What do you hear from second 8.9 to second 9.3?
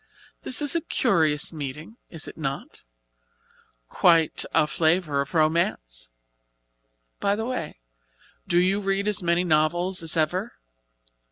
as